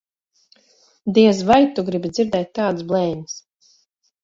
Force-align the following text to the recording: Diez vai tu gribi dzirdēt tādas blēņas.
Diez 1.17 1.43
vai 1.51 1.59
tu 1.77 1.85
gribi 1.91 2.13
dzirdēt 2.15 2.51
tādas 2.59 2.89
blēņas. 2.95 3.39